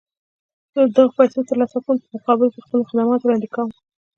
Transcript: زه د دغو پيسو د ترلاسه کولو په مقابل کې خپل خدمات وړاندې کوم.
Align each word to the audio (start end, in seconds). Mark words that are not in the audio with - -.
زه 0.73 0.81
د 0.85 0.89
دغو 0.95 1.15
پيسو 1.17 1.37
د 1.41 1.45
ترلاسه 1.49 1.77
کولو 1.83 2.01
په 2.05 2.09
مقابل 2.15 2.47
کې 2.53 2.65
خپل 2.65 2.79
خدمات 2.89 3.21
وړاندې 3.21 3.47
کوم. 3.55 3.69